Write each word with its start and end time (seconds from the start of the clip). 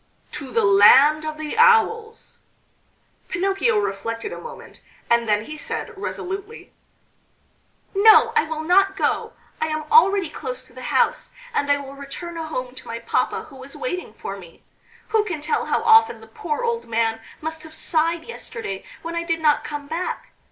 "To 0.31 0.49
the 0.49 0.65
Land 0.65 1.25
of 1.25 1.37
the 1.37 1.55
Owls." 1.59 2.39
Pinocchio 3.27 3.77
reflected 3.77 4.33
a 4.33 4.41
moment, 4.41 4.81
and 5.11 5.29
then 5.29 5.43
he 5.45 5.59
said 5.59 5.95
resolutely: 5.95 6.73
"No, 7.93 8.33
I 8.35 8.41
will 8.45 8.63
not 8.63 8.97
go. 8.97 9.33
I 9.61 9.67
am 9.67 9.83
already 9.91 10.27
close 10.27 10.65
to 10.65 10.73
the 10.73 10.81
house, 10.81 11.29
and 11.53 11.71
I 11.71 11.77
will 11.77 11.93
return 11.93 12.35
home 12.35 12.73
to 12.73 12.87
my 12.87 12.97
papa 12.97 13.43
who 13.43 13.61
is 13.61 13.77
waiting 13.77 14.15
for 14.15 14.35
me. 14.37 14.63
Who 15.09 15.23
can 15.23 15.39
tell 15.39 15.67
how 15.67 15.83
often 15.83 16.19
the 16.19 16.25
poor 16.25 16.63
old 16.63 16.85
man 16.89 17.21
must 17.39 17.61
have 17.61 17.75
sighed 17.75 18.23
yesterday 18.25 18.83
when 19.03 19.13
I 19.13 19.21
did 19.21 19.39
not 19.39 19.63
come 19.63 19.85
back! 19.85 20.31